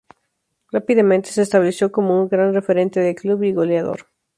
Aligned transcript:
Rápidamente 0.71 1.29
se 1.31 1.43
estableció 1.43 1.91
como 1.91 2.19
un 2.19 2.27
gran 2.27 2.55
referente 2.55 2.99
del 2.99 3.13
Club 3.13 3.43
y 3.43 3.53
goleador. 3.53 4.07